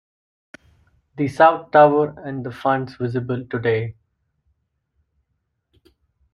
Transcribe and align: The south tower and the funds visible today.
The 1.17 1.27
south 1.27 1.69
tower 1.69 2.15
and 2.25 2.43
the 2.43 2.49
funds 2.51 2.95
visible 2.95 3.45
today. 3.45 3.93